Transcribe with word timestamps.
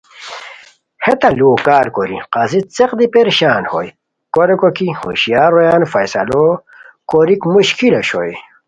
ہیتان 1.05 1.33
لوؤ 1.39 1.57
کار 1.67 1.85
کوری 1.95 2.17
قاضی 2.33 2.59
څیق 2.75 2.91
دی 2.99 3.07
پریشان 3.13 3.63
ہوئے، 3.71 3.89
کو 4.33 4.41
ریکو 4.47 4.69
کی 4.77 4.87
ہوشیار 4.99 5.49
رویان 5.53 5.83
فیصلو 5.93 6.43
کوریک 7.09 7.41
مشکل 7.53 7.91
اوشوئے 7.97 8.33